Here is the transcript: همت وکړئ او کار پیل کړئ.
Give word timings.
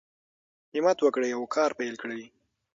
همت 0.73 0.97
وکړئ 1.01 1.31
او 1.37 1.43
کار 1.55 1.71
پیل 1.79 1.95
کړئ. 2.01 2.21